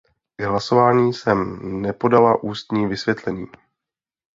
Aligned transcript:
K 0.37 0.43
hlasování 0.47 1.13
jsem 1.13 1.59
nepodala 1.81 2.43
ústní 2.43 2.87
vysvětlení. 2.87 3.47